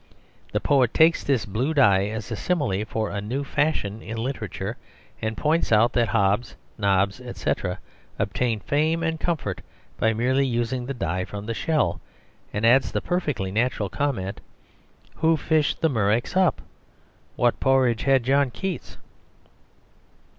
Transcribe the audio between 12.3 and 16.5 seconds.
and adds the perfectly natural comment:"... Who fished the murex